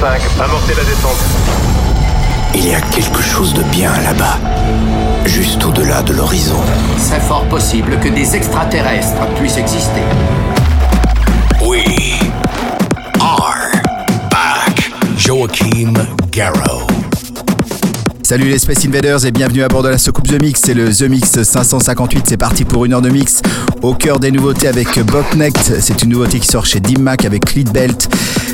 [0.00, 1.18] 5, amorcez la descente.
[2.54, 4.38] Il y a quelque chose de bien là-bas,
[5.26, 6.56] juste au-delà de l'horizon.
[6.96, 10.00] C'est fort possible que des extraterrestres puissent exister.
[11.60, 11.84] We
[13.20, 13.72] are
[14.30, 14.90] back.
[15.18, 15.92] Joachim
[16.32, 16.86] Garrow.
[18.22, 20.62] Salut les Space Invaders et bienvenue à bord de la soucoupe The Mix.
[20.64, 22.26] C'est le The Mix 558.
[22.28, 23.42] C'est parti pour une heure de mix
[23.82, 25.80] au cœur des nouveautés avec Boknecht.
[25.80, 28.08] C'est une nouveauté qui sort chez Dimmac avec Lead Belt.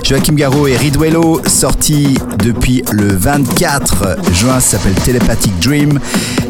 [0.06, 5.98] Joachim Garraud et Ridwello, sorti depuis le 24 juin, s'appelle Telepathic Dream.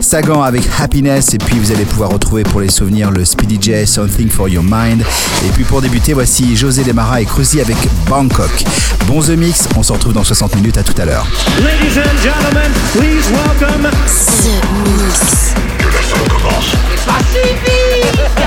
[0.03, 3.87] Sagan avec Happiness et puis vous allez pouvoir retrouver pour les souvenirs le Speedy J,
[3.87, 5.01] Something for Your Mind.
[5.47, 7.79] Et puis pour débuter, voici José Demara et Cruzy avec
[8.11, 8.63] Bangkok.
[9.07, 11.27] Bon The Mix, on se retrouve dans 60 minutes, à tout à l'heure.
[11.65, 14.53] Ladies and gentlemen, please welcome The
[14.85, 15.55] Mix.
[15.79, 16.75] Que la son commence.
[17.09, 18.46] Attache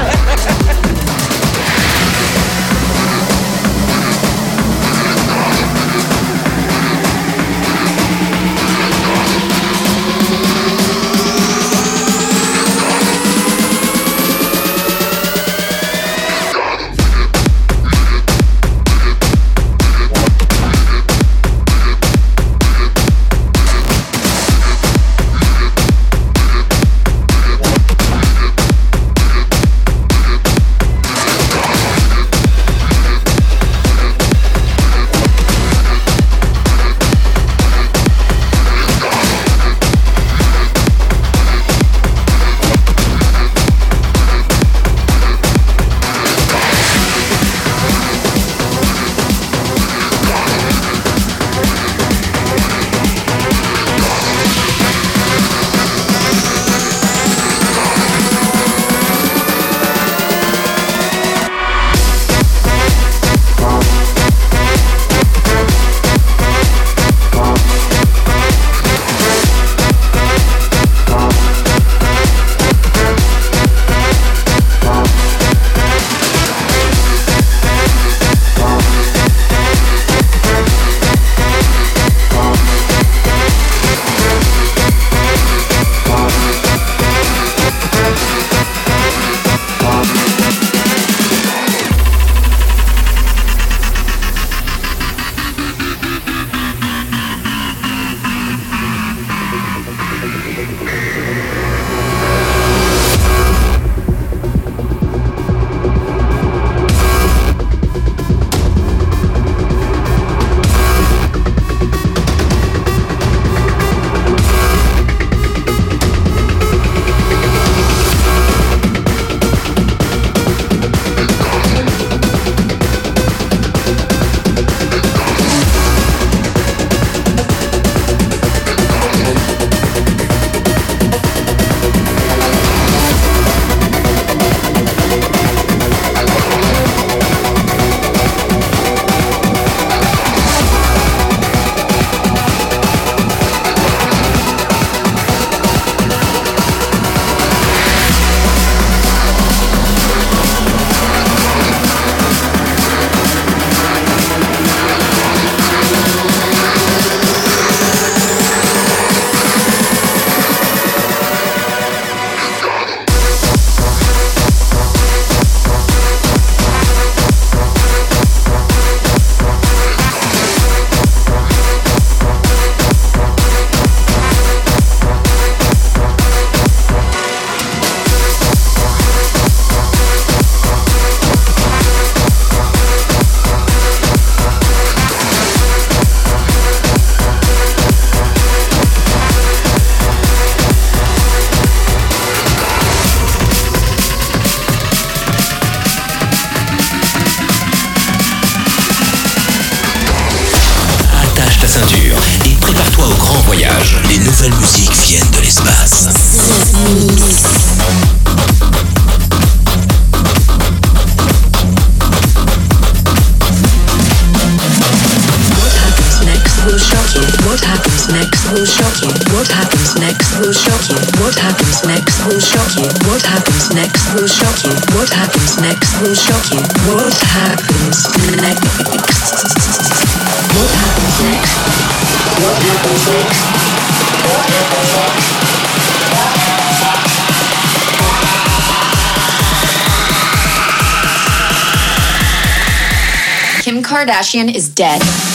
[244.20, 245.29] Kardashian is dead.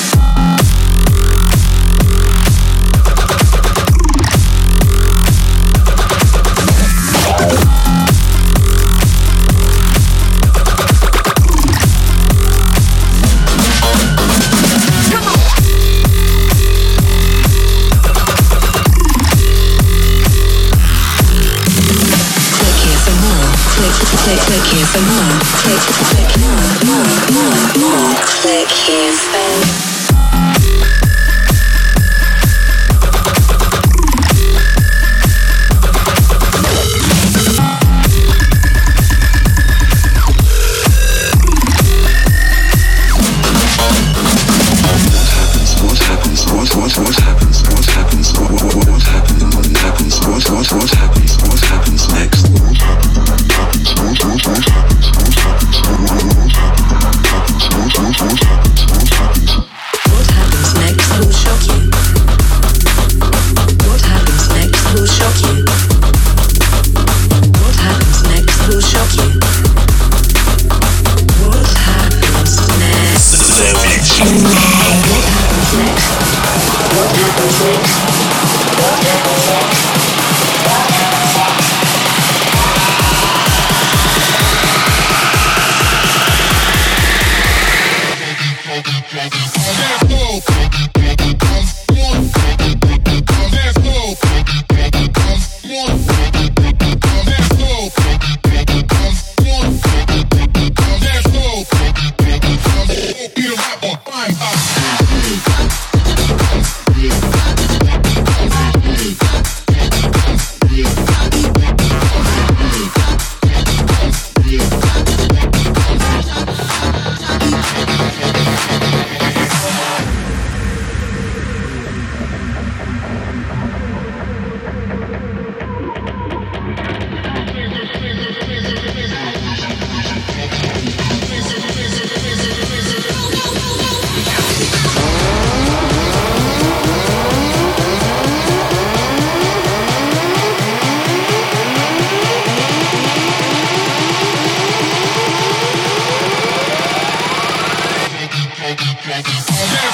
[149.23, 149.94] Yeah.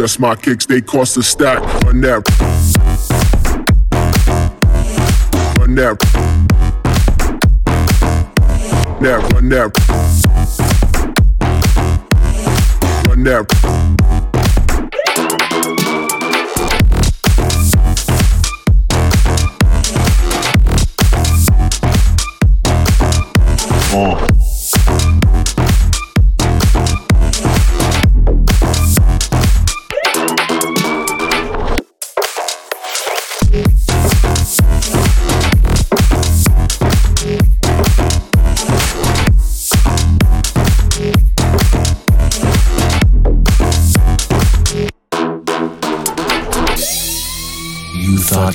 [0.00, 1.58] Just my kicks, they cost a stack.
[1.84, 2.26] Run that.
[5.58, 5.98] Run that.
[9.02, 9.76] That, run that.
[13.08, 13.90] Run that.
[23.92, 24.29] You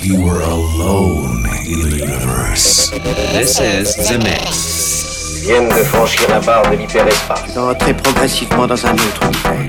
[0.05, 2.91] you were alone in the universe.
[2.91, 5.41] This is The Mix.
[5.41, 7.53] viennent de franchir la barre de l'hyperespace.
[7.55, 9.65] D'entrer progressivement dans un autre univers.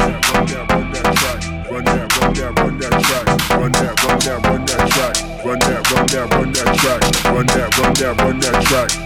[5.44, 5.54] Run
[7.46, 9.05] that, run that, run that track.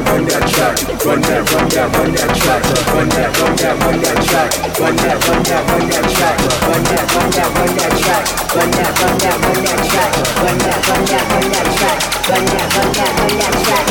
[1.05, 2.61] run that run that, run that track.
[2.93, 4.51] Run that, run that, run that track.
[4.77, 6.37] Run that, run that, run that track.
[6.61, 8.23] Run that, run that, run that track.
[8.53, 10.11] Run that, run that, run that track.
[10.41, 11.97] Run that, run that, run that track.
[12.29, 13.85] Run that, run that, run that track.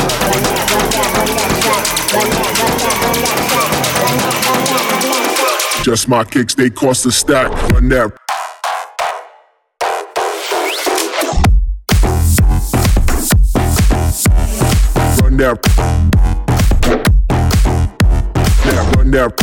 [2.11, 3.37] Run that, run that, run that
[5.75, 5.83] track.
[5.83, 7.51] Just my kicks, they cost a stack.
[7.71, 8.15] Run that.
[15.21, 16.00] Run that.
[19.11, 19.41] Run that.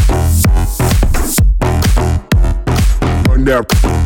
[3.28, 3.97] Run that.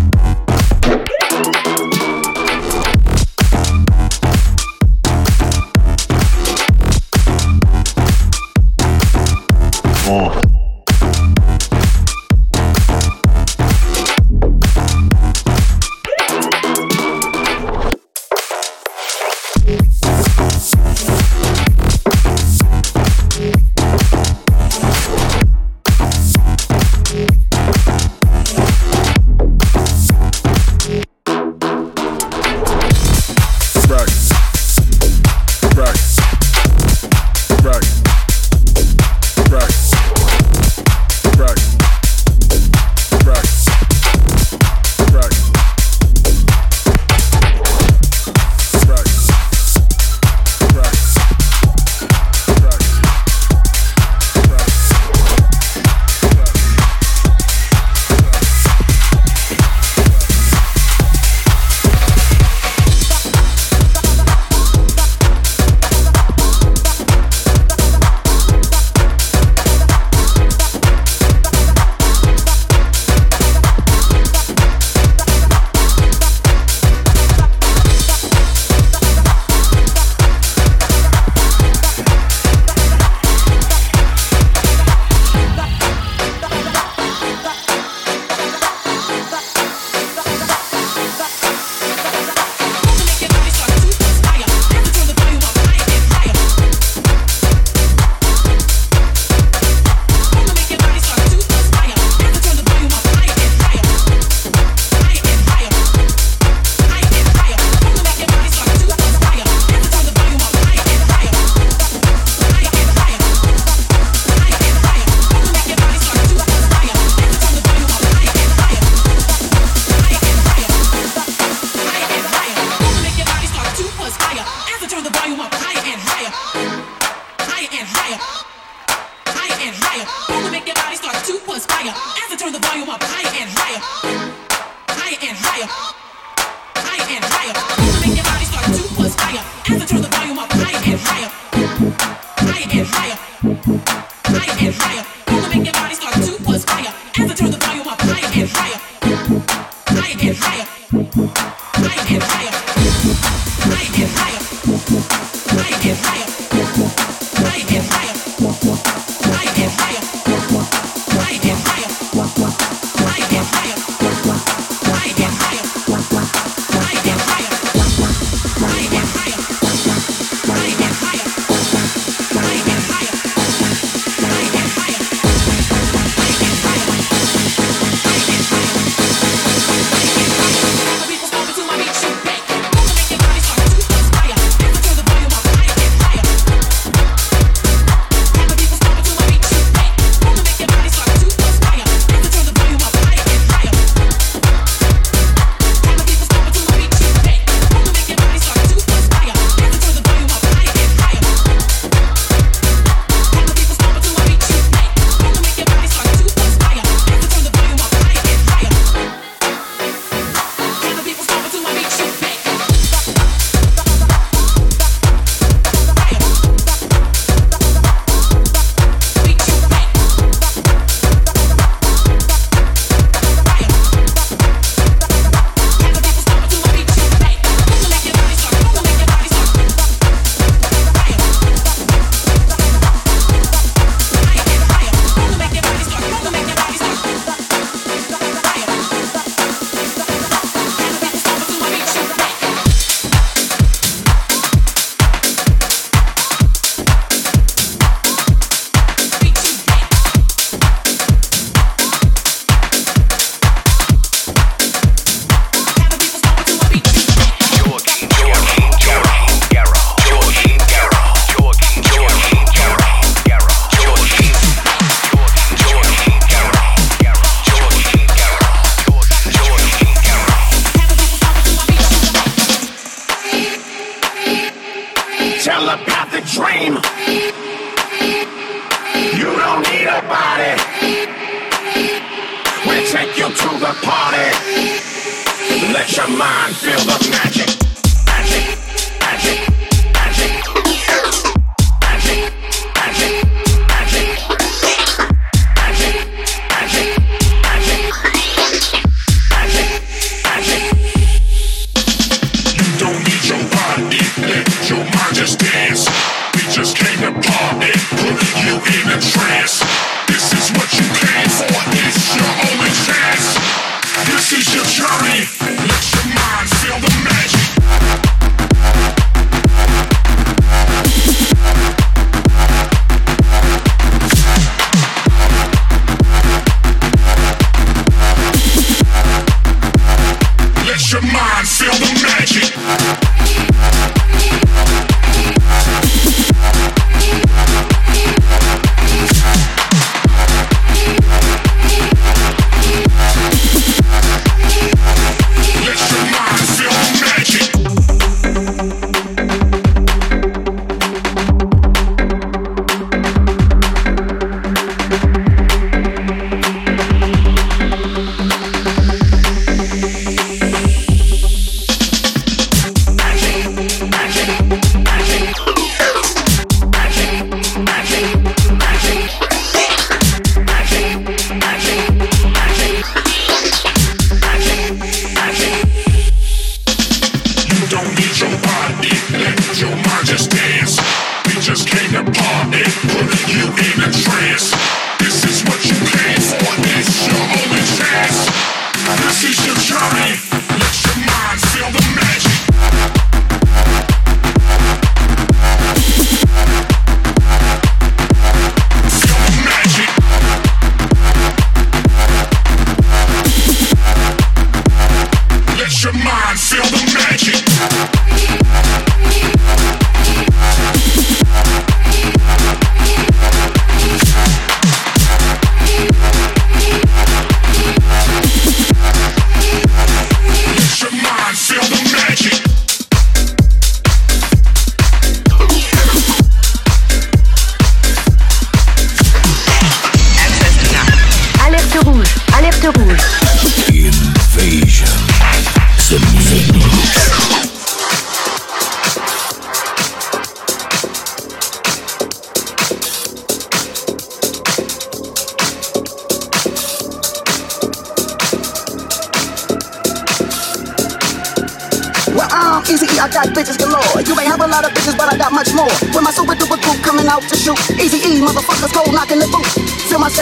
[308.65, 308.91] Invasion.
[308.91, 309.62] The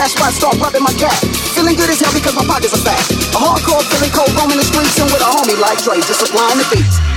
[0.01, 1.13] That's why I start rubbing my cap.
[1.53, 2.97] Feeling good as hell because my pockets are fat.
[3.37, 6.57] A hardcore feeling cold, roaming the streets and with a homie like Dre, just applying
[6.57, 7.10] the beats.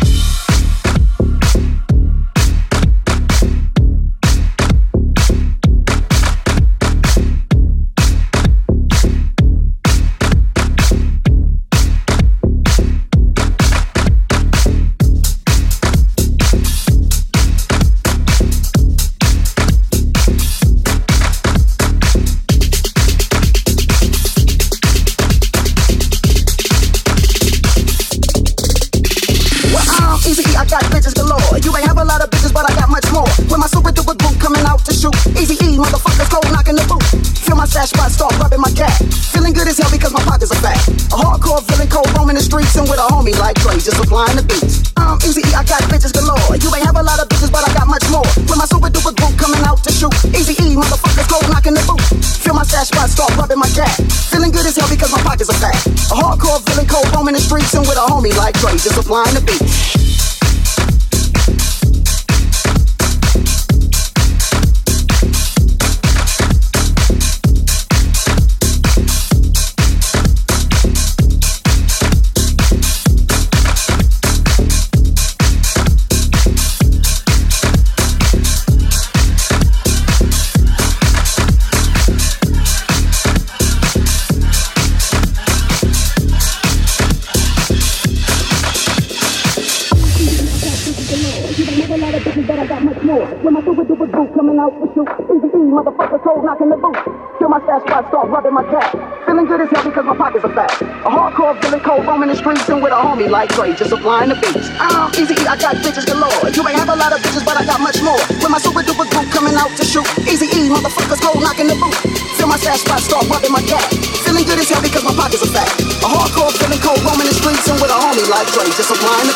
[103.45, 104.73] like Trey, just applying the beats.
[104.81, 106.33] Ah, uh, easy, I got bitches galore.
[106.49, 108.17] You ain't have a lot of bitches, but I got much more.
[108.41, 110.07] With my super duper group coming out to shoot.
[110.25, 111.93] Easy E, motherfuckers, cold knocking the boot.
[112.41, 113.85] Feel my stash spot, start rubbing my cat.
[114.25, 115.69] Feeling good as hell because my pockets are fat.
[115.77, 119.29] A hardcore feeling cold roaming the streets and with a homie like Trey, just applying
[119.29, 119.34] the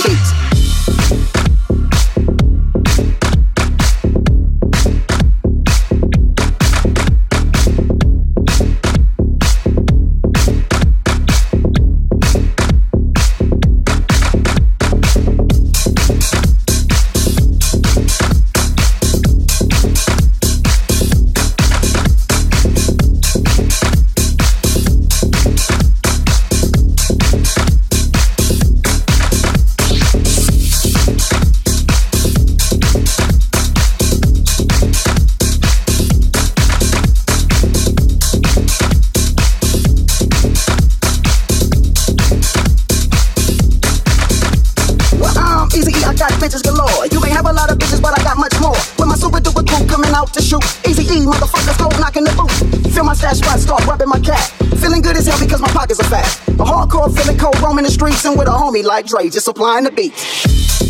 [56.59, 59.85] A hardcore feeling cold roaming the streets and with a homie like Dre just supplying
[59.85, 60.88] the beat.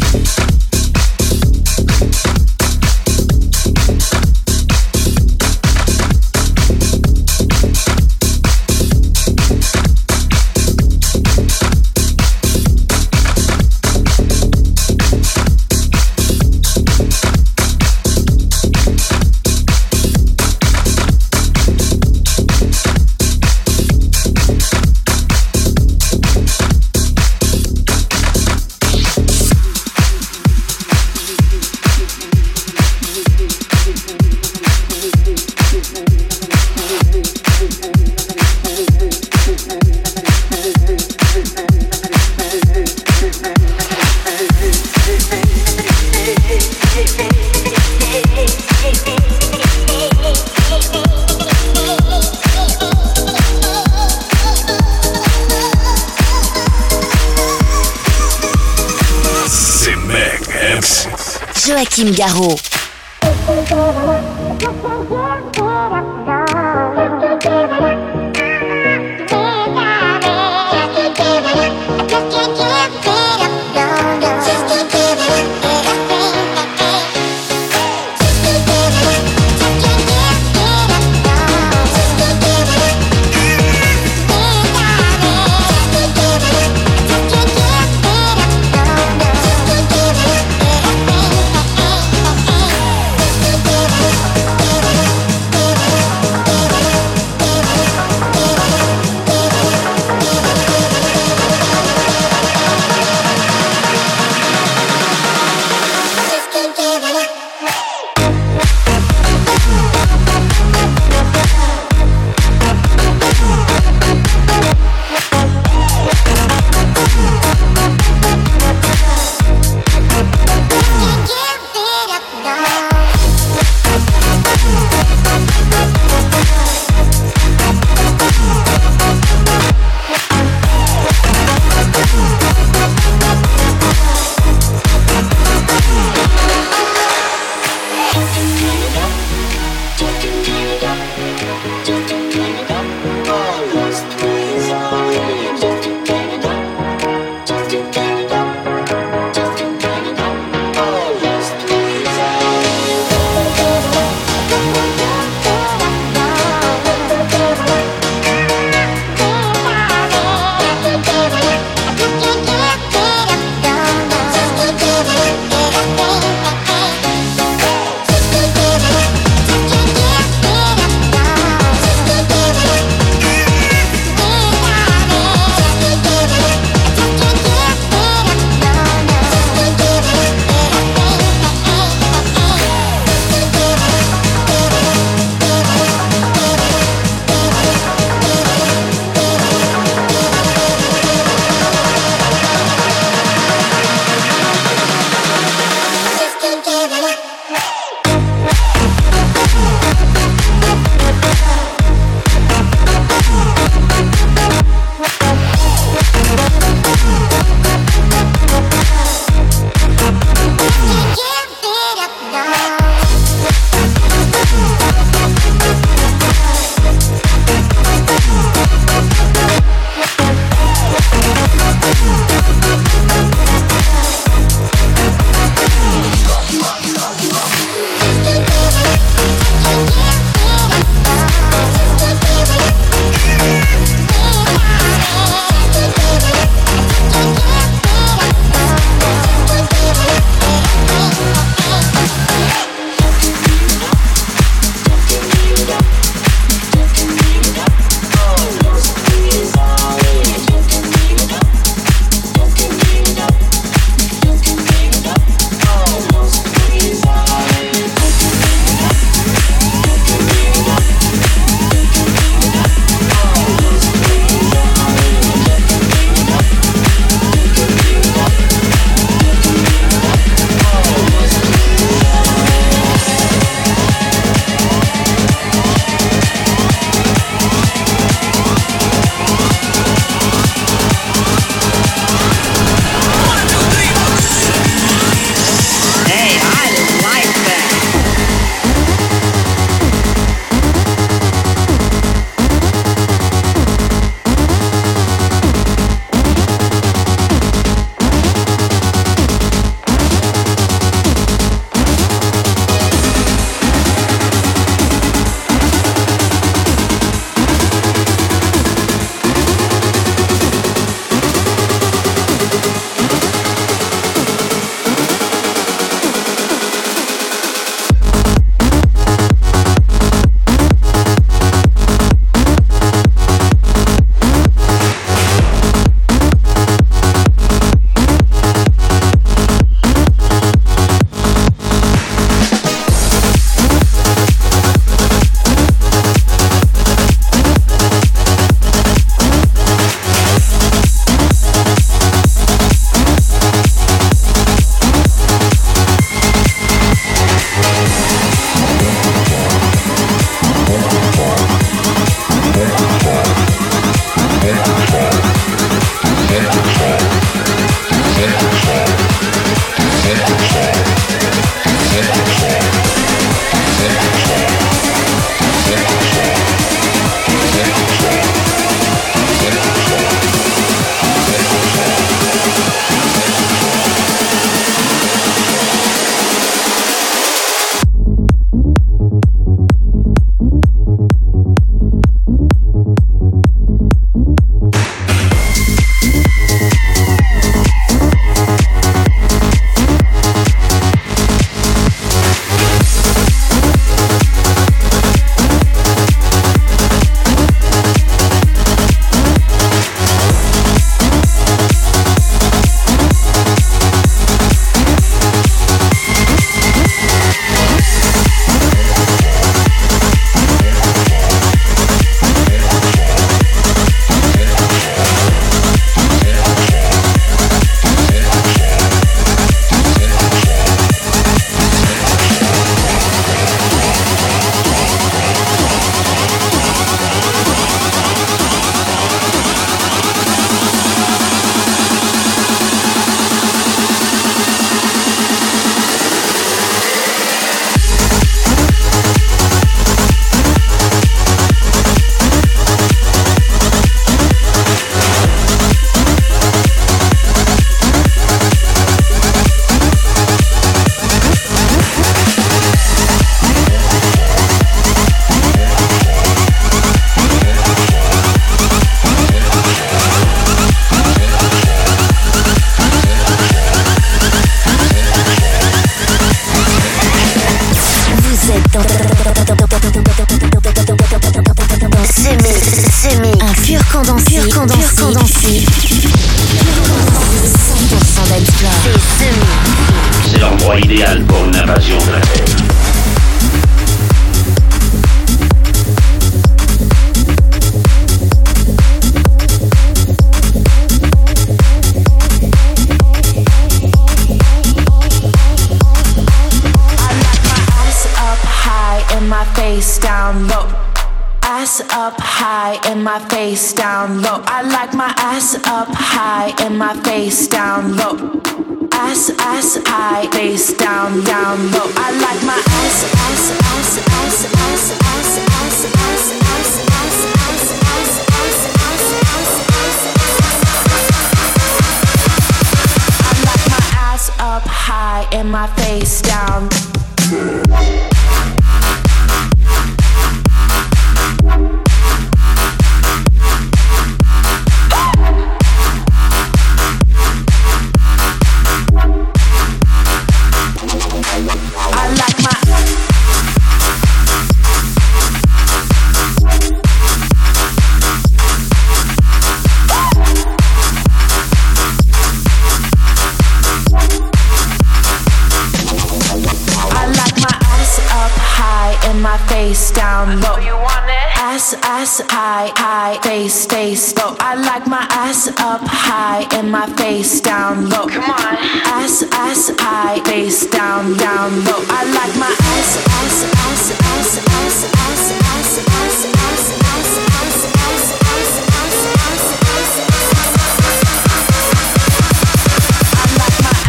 [563.28, 564.34] face, face low.
[564.40, 568.06] I like my ass up high and my face down low.
[568.08, 568.54] Come on,
[568.96, 571.82] ass, ass high, face down, down low.
[571.98, 577.76] I like my ass, ass, ass, ass, ass, ass, ass, ass, ass, ass, ass, ass,
[577.76, 578.08] ass,
[578.56, 579.84] ass, ass,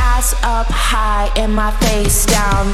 [0.04, 0.30] ass.
[0.44, 2.74] up high and my face down.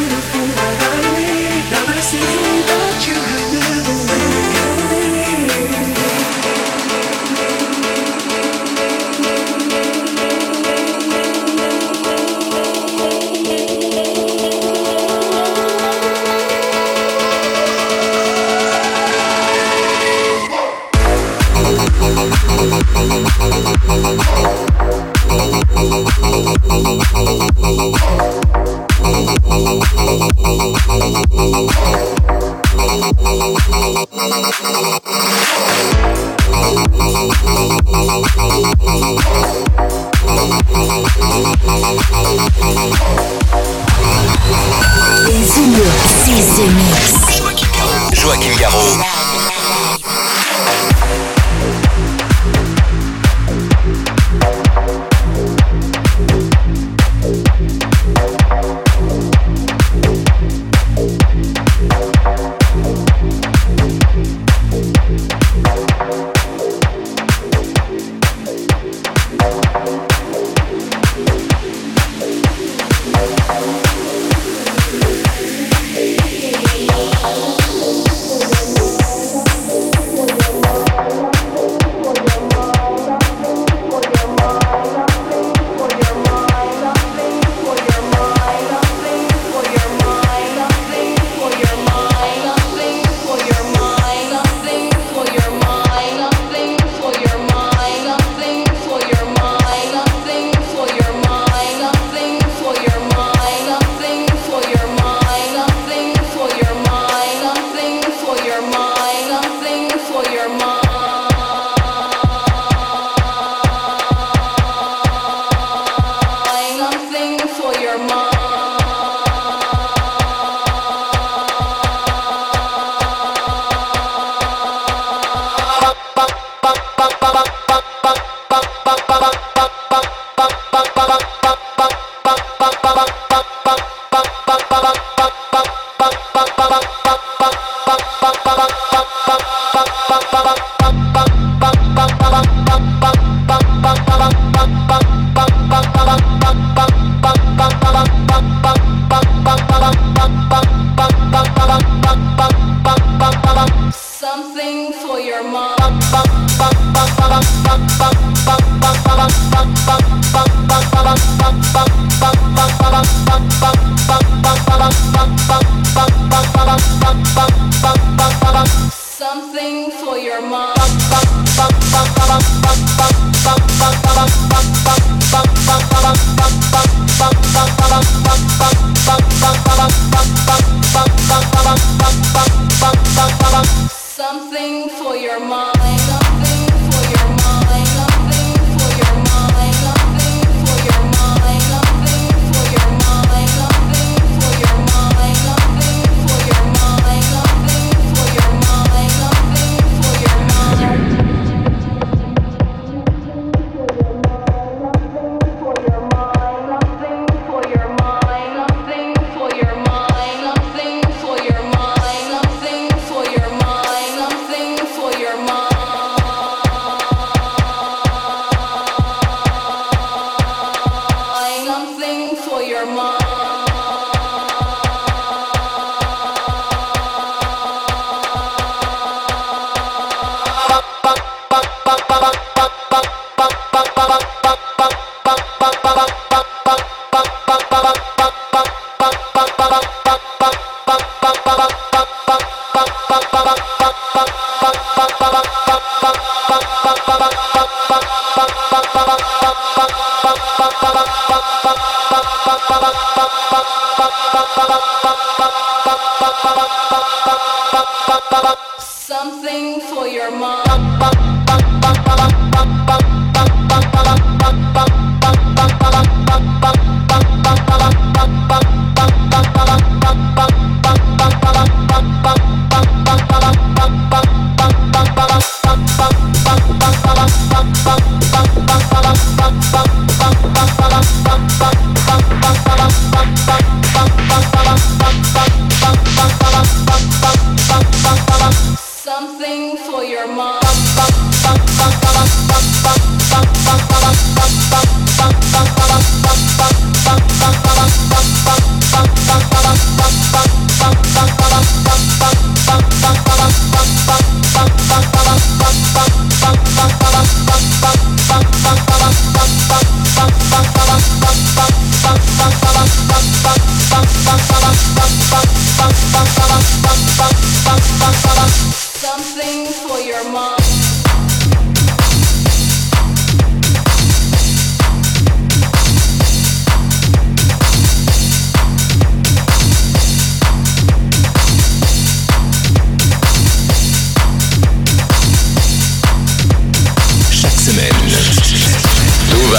[0.00, 0.49] Something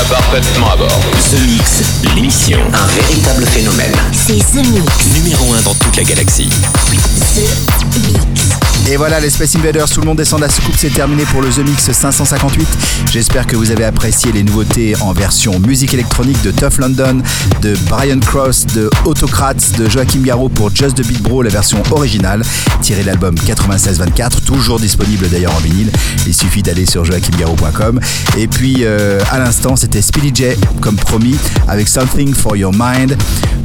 [0.09, 0.99] va parfaitement à bord.
[1.29, 1.83] The Mix,
[2.15, 2.59] l'émission.
[2.73, 3.93] Un véritable phénomène.
[4.11, 5.05] C'est The Mix.
[5.13, 6.49] Numéro 1 dans toute la galaxie.
[6.49, 8.70] The Mix.
[8.89, 11.41] Et voilà, les Space Invaders, tout le monde descend de la soucoupe, c'est terminé pour
[11.41, 12.67] le The Mix 558.
[13.11, 17.21] J'espère que vous avez apprécié les nouveautés en version musique électronique de Tough London,
[17.61, 21.81] de Brian Cross, de Autocrats, de Joachim Garraud pour Just the Beat Bro, la version
[21.91, 22.41] originale,
[22.81, 25.91] tirée de l'album 9624, toujours disponible d'ailleurs en vinyle.
[26.25, 27.99] Il suffit d'aller sur joachimgarraud.com.
[28.37, 33.15] Et puis, euh, à l'instant, c'était Speedy J, comme promis, avec Something for Your Mind.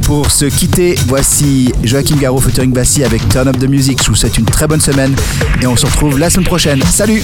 [0.03, 3.99] Pour se quitter, voici Joachim Garraud featuring Bassi avec Turn Up the Music.
[4.01, 5.06] Je vous souhaite une très bonne semaine
[5.61, 6.81] et on se retrouve la semaine prochaine.
[6.83, 7.23] Salut!